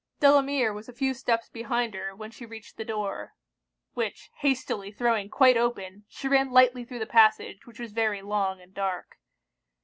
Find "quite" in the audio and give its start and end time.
5.29-5.57